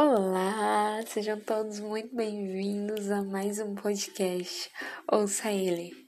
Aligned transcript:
Olá, 0.00 1.02
sejam 1.08 1.40
todos 1.40 1.80
muito 1.80 2.14
bem-vindos 2.14 3.10
a 3.10 3.20
mais 3.20 3.58
um 3.58 3.74
podcast. 3.74 4.70
Ouça 5.10 5.50
ele. 5.50 6.07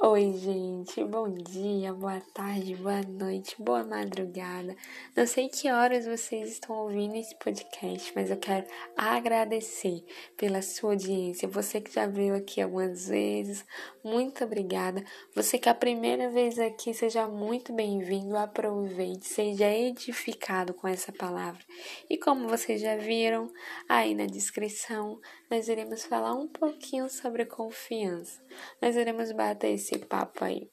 Oi, 0.00 0.32
gente, 0.34 1.02
bom 1.02 1.28
dia, 1.28 1.92
boa 1.92 2.20
tarde, 2.32 2.76
boa 2.76 3.02
noite, 3.02 3.56
boa 3.58 3.82
madrugada. 3.82 4.76
Não 5.16 5.26
sei 5.26 5.48
que 5.48 5.68
horas 5.68 6.06
vocês 6.06 6.52
estão 6.52 6.76
ouvindo 6.76 7.16
esse 7.16 7.34
podcast, 7.34 8.12
mas 8.14 8.30
eu 8.30 8.36
quero 8.36 8.64
agradecer 8.96 10.04
pela 10.36 10.62
sua 10.62 10.92
audiência. 10.92 11.48
Você 11.48 11.80
que 11.80 11.92
já 11.92 12.06
veio 12.06 12.36
aqui 12.36 12.60
algumas 12.60 13.08
vezes, 13.08 13.64
muito 14.04 14.44
obrigada. 14.44 15.02
Você 15.34 15.58
que 15.58 15.68
é 15.68 15.72
a 15.72 15.74
primeira 15.74 16.30
vez 16.30 16.60
aqui, 16.60 16.94
seja 16.94 17.26
muito 17.26 17.72
bem-vindo. 17.72 18.36
Aproveite, 18.36 19.26
seja 19.26 19.68
edificado 19.68 20.72
com 20.74 20.86
essa 20.86 21.10
palavra. 21.10 21.60
E 22.08 22.16
como 22.16 22.48
vocês 22.48 22.80
já 22.80 22.94
viram 22.94 23.52
aí 23.88 24.14
na 24.14 24.26
descrição, 24.26 25.20
nós 25.50 25.66
iremos 25.68 26.04
falar 26.04 26.34
um 26.34 26.46
pouquinho 26.46 27.10
sobre 27.10 27.44
confiança. 27.46 28.40
Nós 28.80 28.94
iremos 28.94 29.32
bater 29.32 29.74
esse 29.74 29.87
esse 29.88 29.98
papo 29.98 30.44
aí. 30.44 30.70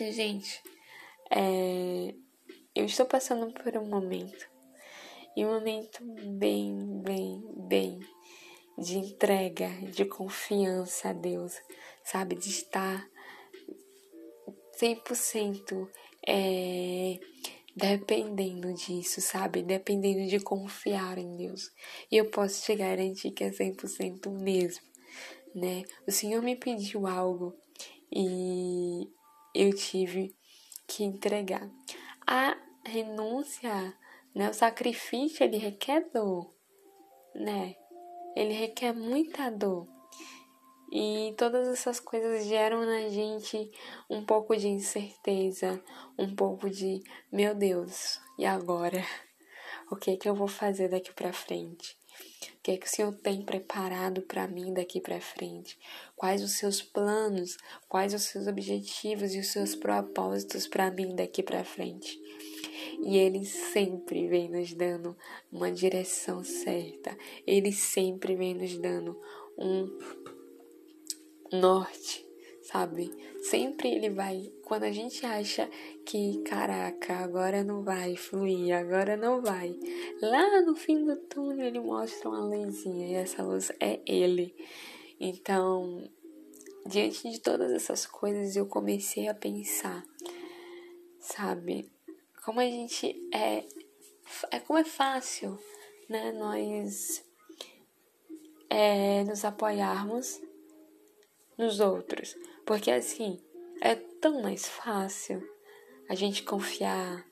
Gente, 0.00 0.60
é, 1.30 2.14
eu 2.74 2.84
estou 2.84 3.06
passando 3.06 3.52
por 3.52 3.76
um 3.76 3.86
momento, 3.86 4.48
e 5.36 5.44
um 5.44 5.54
momento 5.54 6.04
bem, 6.36 7.00
bem, 7.02 7.42
bem 7.68 8.00
de 8.76 8.98
entrega, 8.98 9.68
de 9.92 10.04
confiança 10.04 11.10
a 11.10 11.12
Deus, 11.12 11.54
sabe? 12.04 12.34
De 12.34 12.48
estar 12.48 13.08
100% 14.80 15.88
é, 16.26 17.20
dependendo 17.76 18.74
disso, 18.74 19.20
sabe? 19.20 19.62
Dependendo 19.62 20.26
de 20.28 20.40
confiar 20.40 21.18
em 21.18 21.36
Deus. 21.36 21.70
E 22.10 22.16
eu 22.16 22.30
posso 22.30 22.64
te 22.64 22.74
garantir 22.74 23.30
que 23.30 23.44
é 23.44 23.50
100% 23.50 24.28
mesmo, 24.28 24.84
né? 25.54 25.84
O 26.04 26.10
Senhor 26.10 26.42
me 26.42 26.56
pediu 26.56 27.06
algo 27.06 27.56
e 28.10 29.08
eu 29.54 29.74
tive 29.74 30.34
que 30.86 31.04
entregar. 31.04 31.68
A 32.26 32.56
renúncia, 32.84 33.96
né, 34.34 34.50
o 34.50 34.54
sacrifício, 34.54 35.44
ele 35.44 35.56
requer 35.56 36.10
dor, 36.12 36.52
né? 37.34 37.76
Ele 38.36 38.52
requer 38.52 38.92
muita 38.92 39.50
dor. 39.50 39.86
E 40.92 41.34
todas 41.36 41.66
essas 41.68 41.98
coisas 41.98 42.46
geram 42.46 42.84
na 42.84 43.08
gente 43.08 43.70
um 44.08 44.24
pouco 44.24 44.56
de 44.56 44.68
incerteza, 44.68 45.82
um 46.18 46.34
pouco 46.34 46.70
de, 46.70 47.02
meu 47.32 47.54
Deus, 47.54 48.20
e 48.38 48.44
agora? 48.44 49.02
O 49.90 49.96
que 49.96 50.12
é 50.12 50.16
que 50.16 50.26
eu 50.26 50.34
vou 50.34 50.48
fazer 50.48 50.88
daqui 50.88 51.12
para 51.12 51.30
frente? 51.30 51.94
O 52.54 52.62
que 52.64 52.70
é 52.72 52.76
que 52.76 52.86
o 52.86 52.90
Senhor 52.90 53.12
tem 53.14 53.42
preparado 53.42 54.22
para 54.22 54.48
mim 54.48 54.72
daqui 54.72 55.00
para 55.00 55.20
frente? 55.20 55.78
Quais 56.16 56.42
os 56.42 56.52
seus 56.52 56.80
planos? 56.80 57.58
Quais 57.88 58.14
os 58.14 58.22
seus 58.22 58.46
objetivos 58.46 59.34
e 59.34 59.38
os 59.38 59.48
seus 59.48 59.74
propósitos 59.74 60.66
para 60.66 60.90
mim 60.90 61.14
daqui 61.14 61.42
para 61.42 61.64
frente? 61.64 62.18
E 63.02 63.18
ele 63.18 63.44
sempre 63.44 64.26
vem 64.28 64.48
nos 64.48 64.72
dando 64.72 65.16
uma 65.52 65.70
direção 65.70 66.42
certa. 66.42 67.16
Ele 67.46 67.72
sempre 67.72 68.34
vem 68.34 68.54
nos 68.54 68.78
dando 68.78 69.20
um 69.58 69.98
norte, 71.52 72.26
sabe? 72.64 73.10
Sempre 73.42 73.90
ele 73.90 74.10
vai. 74.10 74.52
Quando 74.64 74.84
a 74.84 74.92
gente 74.92 75.24
acha 75.24 75.68
que, 76.06 76.42
caraca, 76.42 77.14
agora 77.16 77.62
não 77.62 77.82
vai 77.82 78.16
fluir, 78.16 78.74
agora 78.74 79.16
não 79.16 79.42
vai. 79.42 79.78
Lá 80.20 80.62
no 80.62 80.74
fim 80.74 81.04
do 81.04 81.16
túnel 81.16 81.66
ele 81.66 81.80
mostra 81.80 82.28
uma 82.28 82.44
luzinha 82.44 83.08
e 83.08 83.14
essa 83.14 83.42
luz 83.42 83.70
é 83.80 84.00
ele. 84.06 84.54
Então, 85.20 86.10
diante 86.86 87.30
de 87.30 87.38
todas 87.38 87.70
essas 87.70 88.06
coisas, 88.06 88.56
eu 88.56 88.66
comecei 88.66 89.28
a 89.28 89.34
pensar, 89.34 90.02
sabe? 91.20 91.92
Como 92.44 92.60
a 92.60 92.64
gente 92.64 93.14
é. 93.32 93.64
É 94.50 94.58
como 94.58 94.78
é 94.78 94.84
fácil, 94.84 95.58
né? 96.08 96.32
Nós 96.32 97.22
é, 98.70 99.22
nos 99.24 99.44
apoiarmos 99.44 100.40
nos 101.58 101.78
outros. 101.78 102.34
Porque 102.66 102.90
assim, 102.90 103.40
é 103.80 103.94
tão 103.94 104.42
mais 104.42 104.66
fácil 104.66 105.42
a 106.08 106.14
gente 106.14 106.42
confiar 106.42 107.26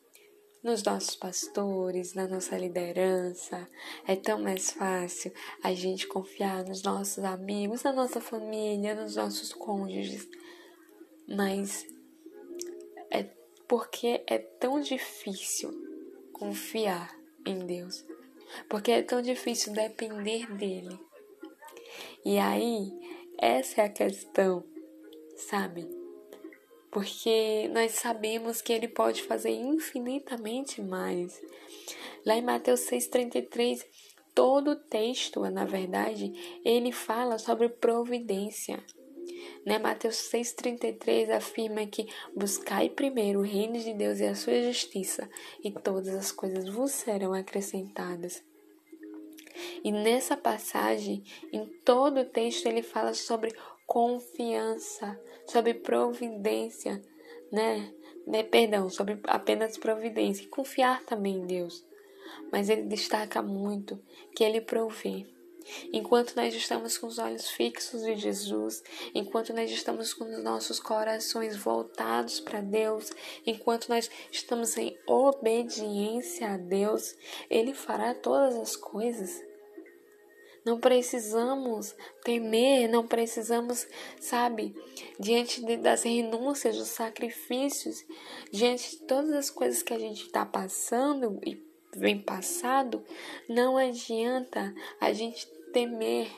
nos 0.62 0.82
nossos 0.82 1.16
pastores, 1.16 2.14
na 2.14 2.28
nossa 2.28 2.56
liderança. 2.56 3.68
É 4.06 4.14
tão 4.14 4.40
mais 4.40 4.70
fácil 4.70 5.32
a 5.62 5.74
gente 5.74 6.06
confiar 6.06 6.64
nos 6.64 6.82
nossos 6.82 7.24
amigos, 7.24 7.82
na 7.82 7.92
nossa 7.92 8.20
família, 8.20 8.94
nos 8.94 9.16
nossos 9.16 9.52
cônjuges. 9.52 10.28
Mas 11.28 11.86
é 13.10 13.24
porque 13.66 14.22
é 14.26 14.38
tão 14.38 14.80
difícil 14.80 15.70
confiar 16.32 17.14
em 17.44 17.58
Deus. 17.66 18.04
Porque 18.68 18.92
é 18.92 19.02
tão 19.02 19.20
difícil 19.22 19.72
depender 19.72 20.46
dele. 20.54 20.98
E 22.24 22.38
aí, 22.38 22.92
essa 23.38 23.82
é 23.82 23.84
a 23.86 23.88
questão, 23.88 24.64
sabe? 25.48 25.88
Porque 26.90 27.68
nós 27.72 27.92
sabemos 27.92 28.60
que 28.60 28.72
ele 28.72 28.88
pode 28.88 29.22
fazer 29.22 29.50
infinitamente 29.50 30.82
mais. 30.82 31.40
Lá 32.24 32.36
em 32.36 32.42
Mateus 32.42 32.80
6,33, 32.80 33.84
todo 34.34 34.72
o 34.72 34.76
texto, 34.76 35.40
na 35.50 35.64
verdade, 35.64 36.60
ele 36.64 36.92
fala 36.92 37.38
sobre 37.38 37.68
providência. 37.68 38.84
Né? 39.64 39.78
Mateus 39.78 40.16
6,33 40.32 41.30
afirma 41.30 41.86
que 41.86 42.06
buscai 42.36 42.90
primeiro 42.90 43.40
o 43.40 43.44
reino 43.44 43.78
de 43.78 43.94
Deus 43.94 44.20
e 44.20 44.26
a 44.26 44.34
sua 44.34 44.60
justiça, 44.62 45.28
e 45.62 45.70
todas 45.70 46.14
as 46.14 46.30
coisas 46.30 46.68
vos 46.68 46.90
serão 46.90 47.32
acrescentadas. 47.32 48.42
E 49.84 49.92
nessa 49.92 50.36
passagem, 50.36 51.22
em 51.52 51.66
todo 51.84 52.20
o 52.20 52.24
texto, 52.24 52.66
ele 52.66 52.82
fala 52.82 53.14
sobre 53.14 53.54
confiança, 53.92 55.20
sobre 55.46 55.74
providência, 55.74 57.02
né? 57.52 57.92
né? 58.26 58.42
Perdão, 58.42 58.88
sobre 58.88 59.20
apenas 59.24 59.76
providência 59.76 60.44
e 60.44 60.48
confiar 60.48 61.04
também 61.04 61.36
em 61.36 61.46
Deus. 61.46 61.84
Mas 62.50 62.70
ele 62.70 62.84
destaca 62.84 63.42
muito 63.42 64.02
que 64.34 64.42
ele 64.42 64.62
provê. 64.62 65.26
Enquanto 65.92 66.34
nós 66.34 66.54
estamos 66.54 66.96
com 66.96 67.06
os 67.06 67.18
olhos 67.18 67.50
fixos 67.50 68.02
em 68.04 68.16
Jesus, 68.16 68.82
enquanto 69.14 69.52
nós 69.52 69.70
estamos 69.70 70.14
com 70.14 70.24
os 70.24 70.42
nossos 70.42 70.80
corações 70.80 71.54
voltados 71.54 72.40
para 72.40 72.62
Deus, 72.62 73.10
enquanto 73.46 73.90
nós 73.90 74.10
estamos 74.30 74.74
em 74.78 74.98
obediência 75.06 76.54
a 76.54 76.56
Deus, 76.56 77.14
Ele 77.50 77.74
fará 77.74 78.14
todas 78.14 78.56
as 78.56 78.74
coisas. 78.74 79.51
Não 80.64 80.78
precisamos 80.78 81.94
temer, 82.24 82.88
não 82.88 83.06
precisamos, 83.06 83.86
sabe, 84.20 84.74
diante 85.18 85.64
de, 85.64 85.76
das 85.76 86.04
renúncias, 86.04 86.76
dos 86.76 86.88
sacrifícios, 86.88 88.04
diante 88.52 88.92
de 88.92 89.02
todas 89.02 89.32
as 89.32 89.50
coisas 89.50 89.82
que 89.82 89.92
a 89.92 89.98
gente 89.98 90.26
está 90.26 90.46
passando 90.46 91.40
e 91.44 91.60
vem 91.96 92.20
passado, 92.20 93.04
não 93.48 93.76
adianta 93.76 94.74
a 95.00 95.12
gente 95.12 95.46
temer, 95.72 96.30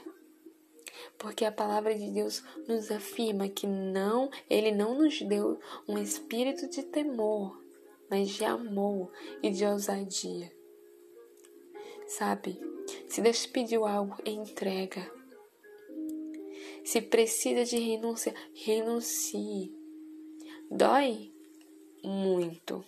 porque 1.19 1.45
a 1.45 1.53
palavra 1.53 1.95
de 1.95 2.11
Deus 2.11 2.43
nos 2.67 2.91
afirma 2.91 3.49
que 3.49 3.67
não, 3.67 4.31
ele 4.49 4.73
não 4.73 4.97
nos 4.97 5.21
deu 5.21 5.61
um 5.87 5.99
espírito 5.99 6.69
de 6.69 6.83
temor, 6.83 7.63
mas 8.11 8.31
de 8.31 8.45
amor 8.45 9.13
e 9.43 9.51
de 9.51 9.65
ousadia. 9.65 10.51
Sabe? 12.07 12.74
Se 13.09 13.21
Deus 13.21 13.43
te 13.43 13.49
pediu 13.49 13.87
algo, 13.87 14.17
entrega. 14.25 15.11
Se 16.85 17.01
precisa 17.01 17.65
de 17.65 17.79
renúncia, 17.79 18.35
renuncie. 18.55 19.75
Dói 20.71 21.33
muito. 22.03 22.85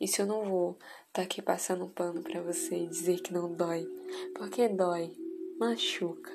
Isso 0.00 0.22
eu 0.22 0.26
não 0.26 0.44
vou 0.44 0.72
estar 0.72 1.12
tá 1.12 1.22
aqui 1.22 1.42
passando 1.42 1.84
um 1.84 1.88
pano 1.88 2.22
para 2.22 2.40
você 2.40 2.76
e 2.76 2.86
dizer 2.86 3.20
que 3.20 3.32
não 3.32 3.52
dói, 3.52 3.86
porque 4.34 4.68
dói, 4.68 5.12
machuca. 5.58 6.34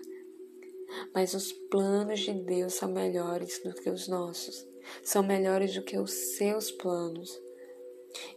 Mas 1.13 1.33
os 1.33 1.51
planos 1.51 2.19
de 2.19 2.33
Deus 2.33 2.73
são 2.73 2.91
melhores 2.91 3.59
do 3.63 3.73
que 3.73 3.89
os 3.89 4.07
nossos, 4.07 4.67
são 5.01 5.23
melhores 5.23 5.73
do 5.73 5.81
que 5.81 5.97
os 5.97 6.11
seus 6.11 6.71
planos. 6.71 7.41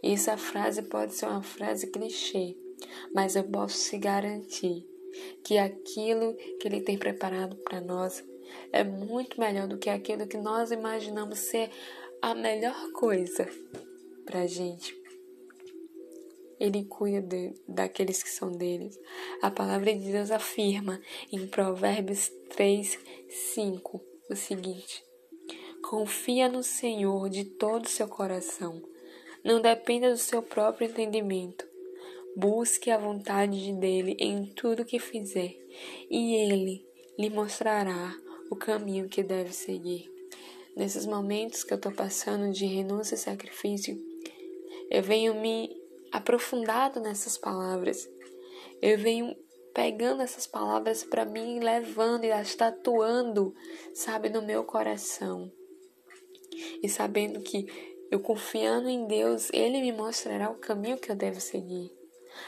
E 0.01 0.13
essa 0.13 0.35
frase 0.37 0.81
pode 0.83 1.13
ser 1.13 1.27
uma 1.27 1.43
frase 1.43 1.87
clichê, 1.87 2.57
mas 3.13 3.35
eu 3.35 3.43
posso 3.43 3.89
te 3.89 3.97
garantir 3.97 4.87
que 5.43 5.57
aquilo 5.57 6.35
que 6.59 6.67
Ele 6.67 6.81
tem 6.81 6.97
preparado 6.97 7.55
para 7.57 7.81
nós 7.81 8.23
é 8.71 8.83
muito 8.83 9.39
melhor 9.39 9.67
do 9.67 9.77
que 9.77 9.89
aquilo 9.89 10.27
que 10.27 10.37
nós 10.37 10.71
imaginamos 10.71 11.39
ser 11.39 11.69
a 12.21 12.33
melhor 12.33 12.91
coisa 12.91 13.47
para 14.25 14.41
a 14.41 14.47
gente. 14.47 14.97
ele 16.59 16.83
cuida 16.83 17.21
de, 17.21 17.53
daqueles 17.67 18.21
que 18.21 18.29
são 18.29 18.51
deles. 18.51 18.99
A 19.41 19.49
palavra 19.49 19.93
de 19.95 20.11
Deus 20.11 20.29
afirma 20.29 21.01
em 21.31 21.47
Provérbios 21.47 22.29
3, 22.49 22.99
5 23.53 24.01
o 24.29 24.35
seguinte: 24.35 25.03
Confia 25.81 26.49
no 26.49 26.61
Senhor 26.61 27.29
de 27.29 27.45
todo 27.45 27.85
o 27.85 27.89
seu 27.89 28.07
coração. 28.07 28.81
Não 29.43 29.61
dependa 29.61 30.11
do 30.11 30.17
seu 30.17 30.43
próprio 30.43 30.89
entendimento. 30.89 31.68
Busque 32.35 32.91
a 32.91 32.97
vontade 32.97 33.73
dele 33.73 34.15
em 34.19 34.45
tudo 34.45 34.85
que 34.85 34.99
fizer, 34.99 35.55
e 36.09 36.35
ele 36.35 36.85
lhe 37.17 37.29
mostrará 37.29 38.15
o 38.49 38.55
caminho 38.55 39.09
que 39.09 39.21
deve 39.21 39.53
seguir. 39.53 40.09
Nesses 40.75 41.05
momentos 41.05 41.63
que 41.63 41.73
eu 41.73 41.77
estou 41.77 41.91
passando 41.91 42.53
de 42.53 42.65
renúncia 42.65 43.15
e 43.15 43.17
sacrifício, 43.17 43.97
eu 44.89 45.03
venho 45.03 45.35
me 45.35 45.69
aprofundado 46.11 46.99
nessas 46.99 47.37
palavras. 47.37 48.09
Eu 48.81 48.97
venho 48.97 49.35
pegando 49.73 50.21
essas 50.21 50.47
palavras 50.47 51.03
para 51.03 51.25
mim, 51.25 51.59
levando 51.59 52.23
e 52.23 52.31
as 52.31 52.55
tatuando, 52.55 53.53
sabe, 53.93 54.29
no 54.29 54.41
meu 54.41 54.63
coração. 54.63 55.51
E 56.81 56.89
sabendo 56.89 57.41
que 57.41 57.67
eu 58.09 58.19
confiando 58.19 58.89
em 58.89 59.05
Deus, 59.05 59.49
Ele 59.53 59.81
me 59.81 59.91
mostrará 59.91 60.49
o 60.49 60.55
caminho 60.55 60.97
que 60.97 61.11
eu 61.11 61.15
devo 61.15 61.39
seguir. 61.39 61.98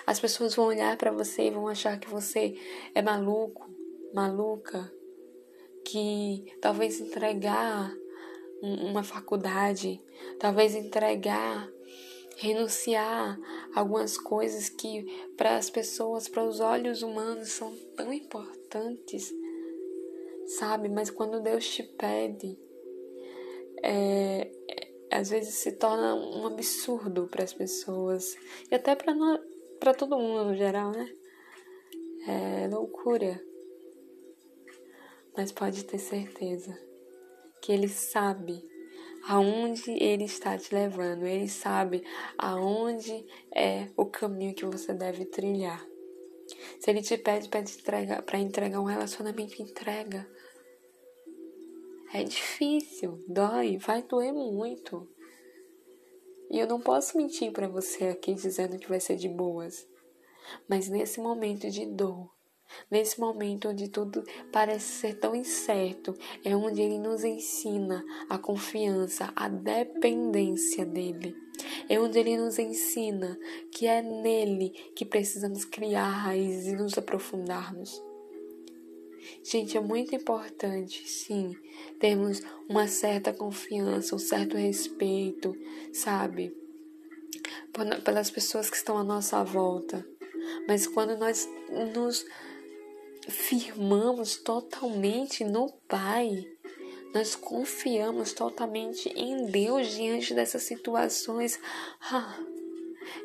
As 0.06 0.20
pessoas 0.20 0.56
vão 0.56 0.66
olhar 0.66 0.98
para 0.98 1.12
você 1.12 1.44
e 1.44 1.52
vão 1.52 1.68
achar 1.68 2.00
que 2.00 2.10
você 2.10 2.56
é 2.94 3.02
maluco, 3.02 3.70
maluca, 4.14 4.92
que 5.86 6.46
talvez 6.62 7.00
entregar 7.00 7.92
uma 8.62 9.04
faculdade, 9.04 10.02
talvez 10.40 10.76
entregar 10.76 11.68
renunciar 12.42 13.40
algumas 13.76 14.18
coisas 14.18 14.68
que 14.68 15.06
para 15.38 15.58
as 15.58 15.70
pessoas, 15.70 16.28
para 16.28 16.44
os 16.44 16.60
olhos 16.60 17.04
humanos 17.04 17.50
são 17.50 17.76
tão 17.96 18.12
importantes, 18.12 19.32
sabe? 20.58 20.90
Mas 20.90 21.12
quando 21.12 21.42
Deus 21.42 21.68
te 21.68 21.84
pede, 21.84 22.58
é, 23.84 24.52
é, 24.70 24.92
às 25.12 25.30
vezes 25.30 25.54
se 25.56 25.74
torna 25.74 26.16
um 26.16 26.48
absurdo 26.48 27.28
para 27.28 27.44
as 27.44 27.54
pessoas 27.54 28.36
e 28.72 28.76
até 28.76 28.96
para 28.96 29.14
todo 29.94 30.18
mundo 30.18 30.46
no 30.46 30.56
geral, 30.56 30.92
né? 30.92 31.12
É 32.28 32.68
loucura. 32.68 33.42
Mas 35.36 35.52
pode 35.52 35.84
ter 35.86 35.98
certeza 35.98 36.78
que 37.62 37.72
Ele 37.72 37.90
sabe 37.90 38.70
aonde 39.24 39.92
ele 39.92 40.26
está 40.26 40.58
te 40.58 40.74
levando. 40.74 41.26
Ele 41.26 41.48
sabe 41.48 42.04
aonde 42.38 43.26
é 43.56 43.88
o 43.96 44.06
caminho 44.06 44.54
que 44.54 44.66
você 44.66 44.94
deve 44.94 45.26
trilhar. 45.26 45.86
Se 46.80 46.90
ele 46.90 47.02
te 47.02 47.18
pede 47.18 47.48
para 47.48 47.62
entregar, 47.62 48.24
entregar 48.36 48.80
um 48.80 48.86
relacionamento, 48.86 49.62
entrega. 49.62 50.28
É 52.14 52.24
difícil, 52.24 53.24
dói, 53.28 53.78
vai 53.78 54.04
doer 54.04 54.34
muito. 54.34 55.08
E 56.52 56.60
eu 56.60 56.68
não 56.68 56.82
posso 56.82 57.18
mentir 57.18 57.52
para 57.54 57.68
você 57.68 58.06
aqui 58.06 58.34
dizendo 58.34 58.78
que 58.78 58.90
vai 58.90 59.00
ser 59.00 59.16
de 59.16 59.30
boas. 59.30 59.88
Mas 60.68 60.90
nesse 60.90 61.22
momento 61.22 61.70
de 61.70 61.86
dor, 61.86 62.30
Nesse 62.90 63.20
momento 63.20 63.70
onde 63.70 63.90
tudo 63.90 64.24
parece 64.52 64.86
ser 64.86 65.20
tão 65.20 65.36
incerto, 65.36 66.16
é 66.44 66.56
onde 66.56 66.82
ele 66.82 67.00
nos 67.00 67.24
ensina 67.24 68.04
a 68.30 68.38
confiança, 68.38 69.32
a 69.36 69.50
dependência 69.50 70.86
dele. 70.86 71.36
É 71.90 72.00
onde 72.00 72.20
ele 72.20 72.38
nos 72.38 72.58
ensina 72.58 73.38
que 73.74 73.88
é 73.88 74.02
nele 74.02 74.70
que 74.96 75.06
precisamos 75.06 75.66
criar 75.66 76.10
raízes 76.10 76.68
e 76.68 76.76
nos 76.76 76.98
aprofundarmos. 76.98 78.02
Gente, 79.44 79.78
é 79.78 79.80
muito 79.80 80.16
importante, 80.16 81.08
sim, 81.08 81.56
termos 82.00 82.42
uma 82.68 82.88
certa 82.88 83.34
confiança, 83.34 84.16
um 84.16 84.20
certo 84.20 84.58
respeito, 84.58 85.56
sabe? 85.94 86.56
Pelas 88.04 88.30
pessoas 88.30 88.70
que 88.70 88.78
estão 88.78 88.98
à 88.98 89.04
nossa 89.04 89.44
volta. 89.44 90.06
Mas 90.68 90.88
quando 90.88 91.18
nós 91.18 91.48
nos 91.94 92.26
firmamos 93.30 94.38
totalmente 94.38 95.44
no 95.44 95.72
Pai. 95.88 96.48
Nós 97.14 97.36
confiamos 97.36 98.34
totalmente 98.34 99.10
em 99.10 99.46
Deus 99.46 99.88
diante 99.88 100.34
dessas 100.34 100.64
situações. 100.64 101.60
Ah, 102.00 102.40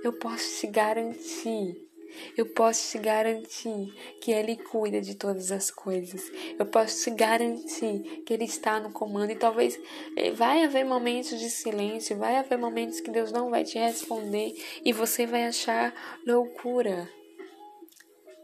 eu 0.02 0.12
posso 0.12 0.60
te 0.60 0.66
garantir 0.66 1.85
eu 2.36 2.46
posso 2.46 2.90
te 2.90 2.98
garantir 2.98 3.92
que 4.20 4.30
Ele 4.30 4.56
cuida 4.56 5.00
de 5.00 5.14
todas 5.14 5.50
as 5.52 5.70
coisas. 5.70 6.30
Eu 6.58 6.66
posso 6.66 7.04
te 7.04 7.10
garantir 7.10 8.22
que 8.24 8.32
Ele 8.32 8.44
está 8.44 8.80
no 8.80 8.92
comando. 8.92 9.30
E 9.30 9.36
talvez 9.36 9.78
eh, 10.16 10.30
vai 10.32 10.64
haver 10.64 10.84
momentos 10.84 11.38
de 11.38 11.50
silêncio, 11.50 12.16
vai 12.16 12.36
haver 12.36 12.58
momentos 12.58 13.00
que 13.00 13.10
Deus 13.10 13.32
não 13.32 13.50
vai 13.50 13.64
te 13.64 13.78
responder 13.78 14.54
e 14.84 14.92
você 14.92 15.26
vai 15.26 15.46
achar 15.46 15.94
loucura. 16.26 17.08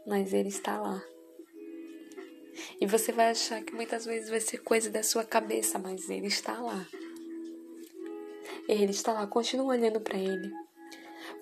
Mas 0.05 0.33
Ele 0.33 0.49
está 0.49 0.79
lá. 0.79 1.01
E 2.79 2.85
você 2.85 3.11
vai 3.11 3.31
achar 3.31 3.63
que 3.63 3.73
muitas 3.73 4.05
vezes 4.05 4.29
vai 4.29 4.39
ser 4.39 4.59
coisa 4.59 4.89
da 4.89 5.03
sua 5.03 5.23
cabeça, 5.23 5.79
mas 5.79 6.09
ele 6.09 6.27
está 6.27 6.59
lá. 6.61 6.85
Ele 8.67 8.91
está 8.91 9.13
lá, 9.13 9.27
continua 9.27 9.67
olhando 9.67 9.99
para 9.99 10.17
ele. 10.17 10.51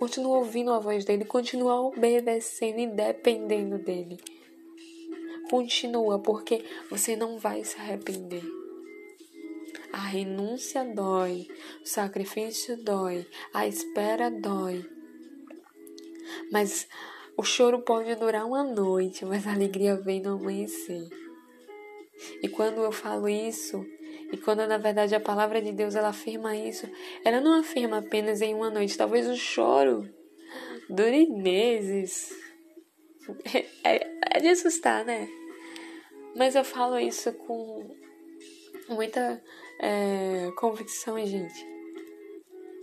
Continua 0.01 0.39
ouvindo 0.39 0.73
a 0.73 0.79
voz 0.79 1.05
dele, 1.05 1.23
continua 1.23 1.79
obedecendo 1.79 2.79
e 2.79 2.87
dependendo 2.87 3.77
dele. 3.77 4.17
Continua, 5.47 6.17
porque 6.17 6.65
você 6.89 7.15
não 7.15 7.37
vai 7.37 7.63
se 7.63 7.77
arrepender. 7.77 8.41
A 9.93 9.99
renúncia 9.99 10.83
dói, 10.83 11.47
o 11.83 11.85
sacrifício 11.85 12.83
dói, 12.83 13.27
a 13.53 13.67
espera 13.67 14.31
dói. 14.31 14.83
Mas 16.51 16.87
o 17.37 17.43
choro 17.43 17.83
pode 17.83 18.15
durar 18.15 18.47
uma 18.47 18.63
noite, 18.63 19.23
mas 19.23 19.45
a 19.45 19.53
alegria 19.53 19.95
vem 19.97 20.19
no 20.19 20.33
amanhecer. 20.33 21.07
E 22.41 22.49
quando 22.49 22.81
eu 22.81 22.91
falo 22.91 23.29
isso, 23.29 23.85
e 24.31 24.37
quando 24.37 24.65
na 24.65 24.77
verdade 24.77 25.13
a 25.13 25.19
palavra 25.19 25.61
de 25.61 25.71
Deus 25.71 25.95
ela 25.95 26.09
afirma 26.09 26.55
isso, 26.55 26.89
ela 27.25 27.41
não 27.41 27.59
afirma 27.59 27.97
apenas 27.97 28.41
em 28.41 28.53
uma 28.53 28.69
noite. 28.69 28.97
Talvez 28.97 29.27
o 29.27 29.35
choro 29.35 30.09
dure 30.89 31.27
meses. 31.27 32.31
É, 33.53 33.65
é, 33.83 34.17
é 34.35 34.39
de 34.39 34.47
assustar, 34.47 35.05
né? 35.05 35.29
Mas 36.35 36.55
eu 36.55 36.63
falo 36.63 36.97
isso 36.97 37.31
com 37.33 37.95
muita 38.89 39.41
é, 39.79 40.49
convicção, 40.57 41.23
gente. 41.25 41.65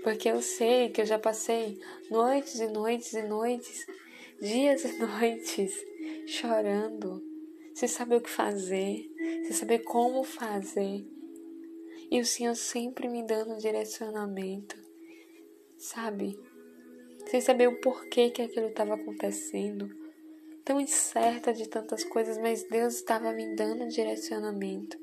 Porque 0.03 0.29
eu 0.29 0.41
sei 0.41 0.91
que 0.91 1.01
eu 1.01 1.07
já 1.07 1.19
passei 1.19 1.79
noites 2.11 2.61
e 2.61 2.69
noites 2.69 3.13
e 3.15 3.23
noites 3.23 3.87
dias 4.41 4.85
e 4.85 4.93
noites 5.01 5.75
chorando, 6.27 7.23
sem 7.75 7.89
saber 7.89 8.17
o 8.17 8.21
que 8.21 8.31
fazer, 8.31 9.11
sem 9.45 9.53
saber 9.53 9.81
como 9.81 10.23
fazer. 10.25 11.18
E 12.11 12.21
o 12.21 12.25
Senhor 12.25 12.55
sempre 12.55 13.07
me 13.07 13.23
dando 13.23 13.59
direcionamento, 13.59 14.77
sabe? 15.77 16.41
Sem 17.27 17.41
saber 17.41 17.69
o 17.69 17.81
porquê 17.81 18.31
que 18.31 18.41
aquilo 18.41 18.69
estava 18.69 18.95
acontecendo. 18.95 19.91
Tão 20.65 20.81
incerta 20.81 21.53
de 21.53 21.69
tantas 21.69 22.05
coisas, 22.05 22.39
mas 22.39 22.63
Deus 22.65 22.95
estava 22.95 23.33
me 23.33 23.55
dando 23.55 23.89
direcionamento. 23.89 24.99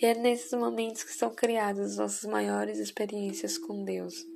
E 0.00 0.06
é 0.06 0.14
nesses 0.14 0.52
momentos 0.52 1.04
que 1.04 1.12
são 1.12 1.34
criadas 1.34 1.92
as 1.92 1.96
nossas 1.98 2.30
maiores 2.30 2.78
experiências 2.78 3.58
com 3.58 3.84
Deus. 3.84 4.26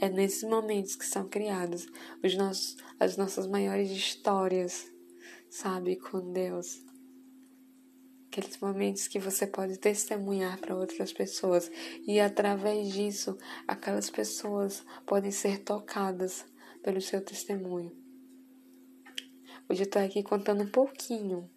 É 0.00 0.08
nesses 0.08 0.44
momentos 0.44 0.96
que 0.96 1.04
são 1.04 1.28
criados 1.28 1.86
os 2.22 2.76
as 2.98 3.16
nossas 3.18 3.46
maiores 3.46 3.90
histórias, 3.90 4.90
sabe, 5.50 5.96
com 5.96 6.32
Deus. 6.32 6.89
Aqueles 8.30 8.58
momentos 8.58 9.08
que 9.08 9.18
você 9.18 9.44
pode 9.44 9.76
testemunhar 9.76 10.56
para 10.60 10.76
outras 10.76 11.12
pessoas 11.12 11.68
e 12.06 12.20
através 12.20 12.92
disso 12.92 13.36
aquelas 13.66 14.08
pessoas 14.08 14.84
podem 15.04 15.32
ser 15.32 15.64
tocadas 15.64 16.46
pelo 16.80 17.00
seu 17.00 17.20
testemunho. 17.24 17.90
Hoje 19.68 19.82
eu 19.82 19.84
estou 19.84 20.00
aqui 20.00 20.22
contando 20.22 20.62
um 20.62 20.70
pouquinho, 20.70 21.50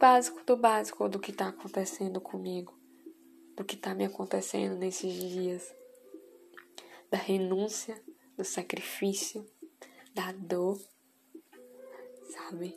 básico 0.00 0.44
do 0.44 0.56
básico 0.56 1.08
do 1.08 1.20
que 1.20 1.30
está 1.30 1.50
acontecendo 1.50 2.20
comigo, 2.20 2.76
do 3.56 3.64
que 3.64 3.76
está 3.76 3.94
me 3.94 4.04
acontecendo 4.04 4.76
nesses 4.76 5.12
dias 5.12 5.72
da 7.12 7.16
renúncia, 7.16 8.02
do 8.36 8.44
sacrifício, 8.44 9.48
da 10.12 10.32
dor, 10.32 10.80
sabe? 12.28 12.76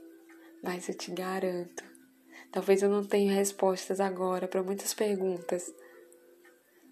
Mas 0.62 0.88
eu 0.88 0.96
te 0.96 1.10
garanto, 1.10 1.89
talvez 2.51 2.84
eu 2.84 2.89
não 2.89 3.03
tenha 3.03 3.34
respostas 3.34 4.00
agora 4.00 4.48
para 4.48 4.63
muitas 4.63 4.93
perguntas, 4.93 5.74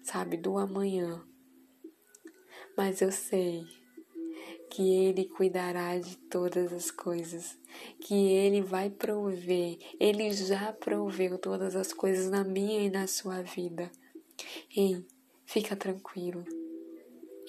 sabe, 0.02 0.36
do 0.36 0.58
amanhã. 0.58 1.22
Mas 2.76 3.00
eu 3.00 3.12
sei 3.12 3.64
que 4.70 4.94
Ele 4.94 5.26
cuidará 5.28 5.98
de 5.98 6.16
todas 6.16 6.72
as 6.72 6.90
coisas, 6.90 7.58
que 8.00 8.14
Ele 8.14 8.62
vai 8.62 8.88
prover, 8.88 9.78
Ele 9.98 10.30
já 10.32 10.72
proveu 10.72 11.36
todas 11.38 11.74
as 11.74 11.92
coisas 11.92 12.30
na 12.30 12.44
minha 12.44 12.80
e 12.80 12.90
na 12.90 13.06
sua 13.06 13.42
vida. 13.42 13.90
Ei, 14.74 15.04
fica 15.44 15.76
tranquilo. 15.76 16.44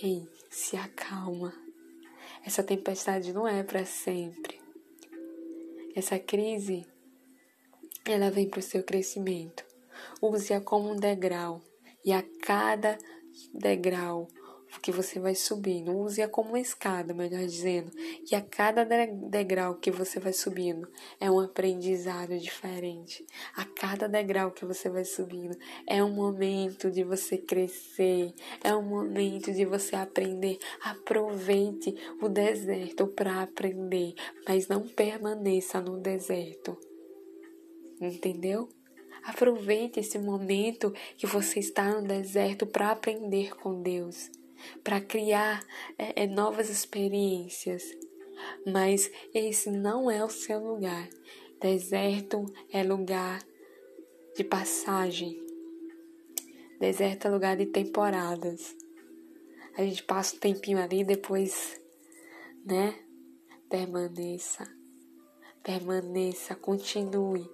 Ei, 0.02 0.28
se 0.50 0.76
acalma. 0.76 1.54
Essa 2.44 2.64
tempestade 2.64 3.32
não 3.32 3.48
é 3.48 3.64
para 3.64 3.86
sempre. 3.86 4.60
Essa 5.96 6.18
crise, 6.18 6.86
ela 8.06 8.32
vem 8.32 8.48
para 8.48 8.60
o 8.60 8.64
seu 8.64 8.84
crescimento. 8.84 9.64
Use-a 10.22 10.62
como 10.62 10.92
um 10.92 10.96
degrau 10.96 11.62
e 12.04 12.12
a 12.12 12.24
cada 12.42 12.98
degrau 13.54 14.28
que 14.82 14.92
você 14.92 15.20
vai 15.20 15.36
subindo. 15.36 15.96
Use-a 15.96 16.28
como 16.28 16.50
uma 16.50 16.60
escada, 16.60 17.14
melhor 17.14 17.42
dizendo. 17.42 17.92
E 18.30 18.36
a 18.36 18.42
cada 18.42 18.86
degrau 18.86 19.76
que 19.76 19.92
você 19.92 20.20
vai 20.20 20.34
subindo 20.34 20.88
é 21.20 21.30
um 21.30 21.40
aprendizado 21.40 22.38
diferente. 22.38 23.26
A 23.56 23.66
cada 23.66 24.08
degrau 24.08 24.52
que 24.52 24.66
você 24.66 24.90
vai 24.90 25.04
subindo 25.04 25.58
é 25.86 26.04
um 26.04 26.12
momento 26.14 26.90
de 26.90 27.04
você 27.04 27.38
crescer, 27.38 28.34
é 28.64 28.74
um 28.76 28.84
momento 28.84 29.52
de 29.52 29.66
você 29.66 29.96
aprender. 29.96 30.58
Aproveite 30.82 31.96
o 32.22 32.30
deserto 32.30 33.08
para 33.08 33.42
aprender, 33.42 34.14
mas 34.48 34.68
não 34.68 34.88
permaneça 34.88 35.82
no 35.82 36.00
deserto. 36.00 36.91
Entendeu? 38.02 38.68
Aproveite 39.24 40.00
esse 40.00 40.18
momento 40.18 40.92
que 41.16 41.28
você 41.28 41.60
está 41.60 41.94
no 41.94 42.08
deserto 42.08 42.66
para 42.66 42.92
aprender 42.92 43.56
com 43.56 43.82
Deus 43.82 44.32
para 44.84 45.02
criar 45.02 45.66
é, 45.98 46.24
é, 46.24 46.28
novas 46.28 46.70
experiências. 46.70 47.84
Mas 48.66 49.12
esse 49.34 49.70
não 49.70 50.10
é 50.10 50.24
o 50.24 50.30
seu 50.30 50.60
lugar. 50.60 51.08
Deserto 51.60 52.46
é 52.72 52.84
lugar 52.84 53.44
de 54.36 54.44
passagem. 54.44 55.40
Deserto 56.80 57.28
é 57.28 57.30
lugar 57.30 57.56
de 57.56 57.68
temporadas. 57.68 58.76
A 59.78 59.84
gente 59.84 60.04
passa 60.04 60.36
um 60.36 60.40
tempinho 60.40 60.80
ali, 60.80 61.04
depois, 61.04 61.80
né? 62.66 62.96
Permaneça. 63.70 64.68
Permaneça, 65.64 66.56
continue 66.56 67.48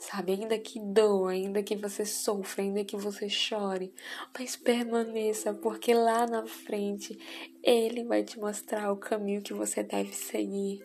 sabe? 0.00 0.32
Ainda 0.32 0.58
que 0.58 0.80
doa, 0.80 1.32
ainda 1.32 1.62
que 1.62 1.76
você 1.76 2.06
sofra, 2.06 2.62
ainda 2.62 2.82
que 2.84 2.96
você 2.96 3.28
chore, 3.28 3.92
mas 4.36 4.56
permaneça, 4.56 5.52
porque 5.52 5.92
lá 5.92 6.26
na 6.26 6.46
frente 6.46 7.18
Ele 7.62 8.02
vai 8.04 8.24
te 8.24 8.38
mostrar 8.38 8.90
o 8.90 8.96
caminho 8.96 9.42
que 9.42 9.52
você 9.52 9.82
deve 9.82 10.12
seguir. 10.14 10.80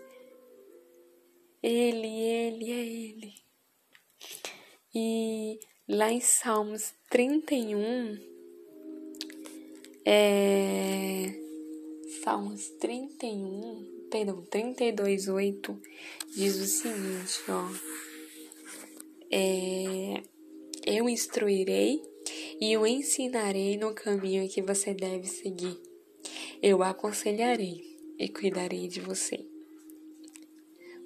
Ele, 1.64 2.08
Ele, 2.08 2.72
é 2.72 2.86
Ele. 2.86 3.34
E 4.94 5.60
lá 5.88 6.12
em 6.12 6.22
Salmos 6.22 6.94
31, 7.10 8.20
é. 10.06 11.34
Salmos 12.22 12.70
31, 12.80 14.08
perdão, 14.12 14.44
32, 14.46 15.28
8, 15.28 15.82
diz 16.36 16.56
o 16.60 16.66
seguinte, 16.66 17.44
ó 17.50 18.06
é, 19.38 20.24
eu 20.88 21.10
instruirei 21.10 22.02
e 22.62 22.78
o 22.78 22.88
ensinarei 22.88 23.76
no 23.76 23.94
caminho 23.94 24.48
que 24.48 24.62
você 24.62 24.94
deve 24.94 25.28
seguir. 25.28 25.78
Eu 26.62 26.82
aconselharei 26.82 27.84
e 28.18 28.30
cuidarei 28.30 28.88
de 28.88 29.02
você. 29.02 29.46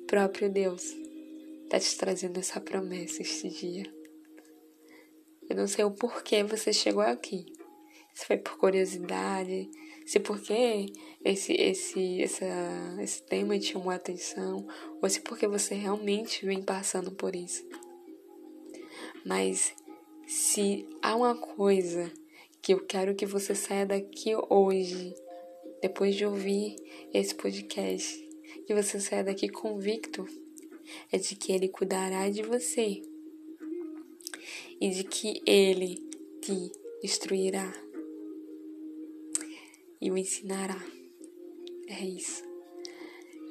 Próprio 0.06 0.48
Deus 0.48 0.96
está 1.64 1.80
te 1.80 1.98
trazendo 1.98 2.38
essa 2.40 2.62
promessa 2.62 3.24
este 3.24 3.50
dia. 3.50 3.92
Eu 5.50 5.56
não 5.56 5.68
sei 5.68 5.84
o 5.84 5.92
porquê 5.92 6.44
você 6.44 6.72
chegou 6.72 7.02
aqui. 7.02 7.48
Se 8.14 8.28
foi 8.28 8.38
por 8.38 8.60
curiosidade, 8.60 9.72
se 10.06 10.20
porque 10.20 10.86
esse, 11.26 11.54
esse, 11.54 12.22
essa, 12.22 12.46
esse 13.02 13.24
tema 13.24 13.58
te 13.58 13.74
chamou 13.74 13.90
a 13.90 13.96
atenção, 13.96 14.68
ou 15.02 15.10
se 15.10 15.20
porque 15.22 15.48
você 15.48 15.74
realmente 15.74 16.46
vem 16.46 16.62
passando 16.62 17.12
por 17.12 17.36
isso. 17.36 17.68
Mas 19.26 19.74
se 20.28 20.88
há 21.02 21.16
uma 21.16 21.36
coisa 21.36 22.12
que 22.62 22.74
eu 22.74 22.86
quero 22.86 23.16
que 23.16 23.26
você 23.26 23.56
saia 23.56 23.86
daqui 23.86 24.32
hoje, 24.50 25.14
depois 25.82 26.16
de 26.16 26.26
ouvir 26.26 26.76
esse 27.14 27.34
podcast, 27.36 28.28
que 28.66 28.74
você 28.74 29.00
saia 29.00 29.24
daqui 29.24 29.50
convicto, 29.50 30.26
é 31.12 31.18
de 31.18 31.36
que 31.36 31.52
Ele 31.52 31.68
cuidará 31.68 32.30
de 32.30 32.44
você 32.44 33.02
e 34.80 34.90
de 34.90 35.04
que 35.04 35.42
Ele 35.46 35.96
te 36.42 36.72
instruirá 37.04 37.72
e 40.02 40.12
o 40.12 40.18
ensinará. 40.18 40.82
É 41.88 42.06
isso. 42.06 42.44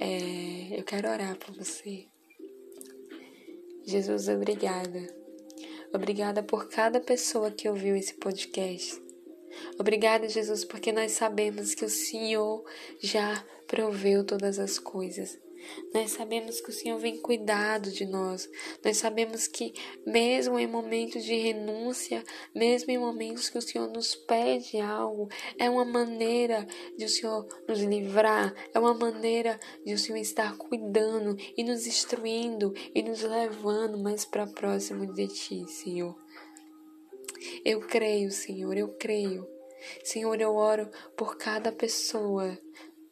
É, 0.01 0.79
eu 0.79 0.85
quero 0.85 1.09
orar 1.09 1.37
por 1.39 1.55
você. 1.55 2.07
Jesus, 3.85 4.29
obrigada 4.29 5.28
Obrigada 5.93 6.43
por 6.43 6.69
cada 6.69 7.01
pessoa 7.01 7.51
que 7.51 7.69
ouviu 7.69 7.97
esse 7.97 8.15
podcast. 8.15 9.03
Obrigada, 9.79 10.29
Jesus, 10.29 10.65
porque 10.65 10.93
nós 10.93 11.13
sabemos 11.13 11.75
que 11.75 11.85
o 11.85 11.89
Senhor 11.89 12.65
já 13.01 13.45
proveu 13.67 14.25
todas 14.25 14.59
as 14.59 14.79
coisas. 14.79 15.39
Nós 15.93 16.13
sabemos 16.13 16.61
que 16.61 16.71
o 16.71 16.73
Senhor 16.73 16.99
vem 16.99 17.21
cuidado 17.21 17.91
de 17.91 18.05
nós. 18.05 18.49
Nós 18.85 18.97
sabemos 18.97 19.47
que, 19.47 19.73
mesmo 20.07 20.59
em 20.59 20.67
momentos 20.67 21.25
de 21.25 21.35
renúncia, 21.35 22.23
mesmo 22.55 22.91
em 22.91 22.99
momentos 22.99 23.49
que 23.49 23.59
o 23.59 23.63
Senhor 23.63 23.89
nos 23.89 24.15
pede 24.15 24.79
algo, 24.81 25.29
é 25.59 25.69
uma 25.69 25.85
maneira 25.85 26.67
de 26.97 27.05
o 27.05 27.09
Senhor 27.09 27.47
nos 27.67 27.81
livrar, 27.81 28.55
é 28.73 28.79
uma 28.79 28.95
maneira 28.95 29.59
de 29.85 29.95
o 29.95 29.99
Senhor 29.99 30.19
estar 30.19 30.57
cuidando 30.57 31.37
e 31.57 31.65
nos 31.65 31.87
instruindo 31.87 32.73
e 32.95 33.03
nos 33.03 33.23
levando 33.23 33.99
mais 33.99 34.25
para 34.25 34.47
próximo 34.47 35.13
de 35.13 35.29
Ti, 35.29 35.67
Senhor. 35.69 36.17
Eu 37.65 37.81
creio, 37.81 38.31
Senhor, 38.31 38.77
eu 38.77 38.89
creio. 38.89 39.47
Senhor, 40.03 40.41
eu 40.41 40.55
oro 40.57 40.91
por 41.17 41.37
cada 41.37 41.71
pessoa 41.71 42.59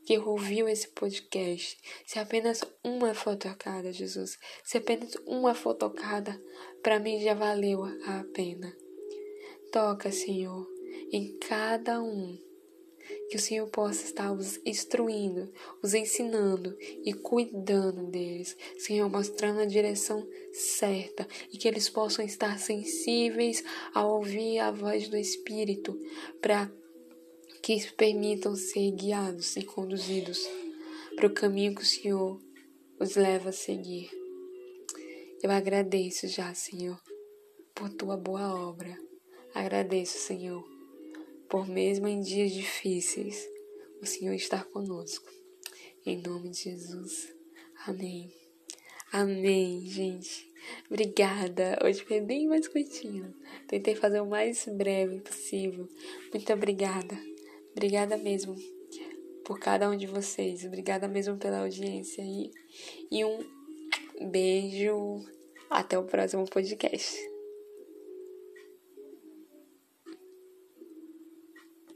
que 0.07 0.17
ouviu 0.19 0.69
esse 0.69 0.87
podcast, 0.87 1.77
se 2.07 2.21
apenas 2.21 2.63
uma 2.85 3.13
for 3.13 3.35
tocada, 3.35 3.93
Jesus, 3.93 4.39
se 4.63 4.79
apenas 4.79 5.17
uma 5.27 5.53
for 5.53 5.75
tocada, 5.75 6.41
para 6.81 7.01
mim 7.01 7.21
já 7.21 7.35
valeu 7.35 7.85
a 7.85 8.25
pena. 8.33 8.73
Toca, 9.73 10.13
Senhor, 10.13 10.65
em 11.13 11.37
cada 11.39 12.01
um. 12.01 12.39
Que 13.29 13.37
o 13.37 13.41
Senhor 13.41 13.69
possa 13.69 14.05
estar 14.05 14.33
os 14.33 14.61
instruindo, 14.65 15.53
os 15.83 15.93
ensinando 15.93 16.77
e 17.05 17.13
cuidando 17.13 18.07
deles. 18.07 18.57
Senhor, 18.79 19.11
mostrando 19.11 19.61
a 19.61 19.67
direção 19.67 20.27
certa 20.53 21.27
e 21.53 21.59
que 21.59 21.67
eles 21.67 21.89
possam 21.89 22.25
estar 22.25 22.59
sensíveis 22.59 23.65
a 23.93 24.07
ouvir 24.07 24.61
a 24.61 24.71
voz 24.71 25.09
do 25.09 25.17
Espírito 25.17 25.99
para 26.41 26.71
que 27.67 27.93
permitam 27.95 28.55
ser 28.55 28.93
guiados 28.93 29.57
e 29.57 29.65
conduzidos 29.65 30.49
para 31.17 31.27
o 31.27 31.35
caminho 31.35 31.75
que 31.75 31.83
o 31.83 31.85
Senhor 31.85 32.41
os 33.01 33.17
leva 33.17 33.49
a 33.49 33.53
seguir. 33.53 34.09
Eu 35.43 35.51
agradeço 35.51 36.29
já, 36.29 36.55
Senhor, 36.55 36.97
por 37.75 37.91
tua 37.91 38.17
boa 38.17 38.55
obra. 38.55 38.97
Agradeço, 39.53 40.17
Senhor, 40.17 40.65
por 41.49 41.67
mesmo 41.67 42.07
em 42.07 42.21
dias 42.21 42.53
difíceis, 42.53 43.45
o 44.01 44.07
Senhor 44.07 44.35
estar 44.35 44.65
conosco. 44.67 45.29
Em 46.07 46.23
nome 46.23 46.51
de 46.51 46.71
Jesus. 46.71 47.35
Amém. 47.85 48.33
Amém, 49.11 49.85
gente. 49.89 50.49
Obrigada. 50.89 51.77
Hoje 51.85 52.01
foi 52.05 52.21
bem 52.21 52.47
mais 52.47 52.69
curtinho. 52.69 53.35
Tentei 53.67 53.97
fazer 53.97 54.21
o 54.21 54.27
mais 54.27 54.65
breve 54.67 55.19
possível. 55.19 55.89
Muito 56.33 56.53
obrigada. 56.53 57.19
Obrigada 57.77 58.17
mesmo 58.17 58.57
por 59.45 59.61
cada 59.61 59.91
um 59.91 59.95
de 59.95 60.07
vocês. 60.07 60.65
Obrigada 60.65 61.07
mesmo 61.07 61.37
pela 61.37 61.61
audiência 61.61 62.25
aí. 62.25 62.51
E 63.11 63.23
um 63.23 63.45
beijo. 64.31 65.23
Até 65.69 65.99
o 65.99 66.05
próximo 66.05 66.47
podcast. 66.47 67.36